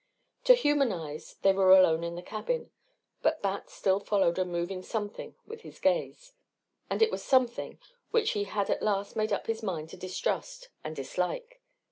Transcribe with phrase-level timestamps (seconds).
[0.45, 2.71] To human eyes they were alone in the cabin.
[3.21, 6.33] But Bat still followed a moving something with his gaze.
[6.89, 10.69] And it was something which he had at last made up his mind to distrust
[10.83, 11.61] and dislike.